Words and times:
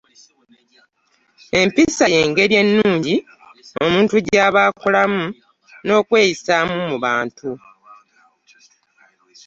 Empisa 1.59 2.05
ye 2.13 2.21
ngeri 2.29 2.55
ennungi 2.63 3.15
omuntu 3.83 4.15
gy’aba 4.27 4.61
akolamu 4.69 5.23
n’okweyisaamu 5.85 6.75
mu 6.89 6.97
bantu. 7.05 7.49